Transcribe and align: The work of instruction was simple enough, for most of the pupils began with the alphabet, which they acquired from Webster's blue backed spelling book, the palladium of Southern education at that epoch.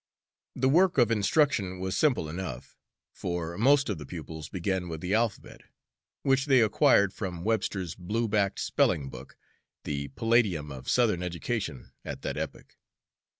The 0.55 0.67
work 0.67 0.97
of 0.97 1.11
instruction 1.11 1.79
was 1.79 1.95
simple 1.95 2.27
enough, 2.27 2.75
for 3.13 3.55
most 3.55 3.87
of 3.87 3.99
the 3.99 4.05
pupils 4.07 4.49
began 4.49 4.89
with 4.89 4.99
the 4.99 5.13
alphabet, 5.13 5.61
which 6.23 6.47
they 6.47 6.59
acquired 6.61 7.13
from 7.13 7.43
Webster's 7.43 7.93
blue 7.93 8.27
backed 8.27 8.59
spelling 8.59 9.11
book, 9.11 9.37
the 9.83 10.07
palladium 10.07 10.71
of 10.71 10.89
Southern 10.89 11.21
education 11.21 11.91
at 12.03 12.23
that 12.23 12.35
epoch. 12.35 12.77